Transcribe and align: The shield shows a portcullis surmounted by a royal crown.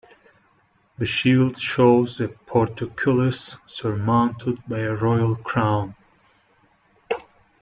The 0.97 1.05
shield 1.05 1.59
shows 1.59 2.19
a 2.19 2.29
portcullis 2.29 3.55
surmounted 3.67 4.59
by 4.67 4.79
a 4.79 4.95
royal 4.95 5.35
crown. 5.35 5.95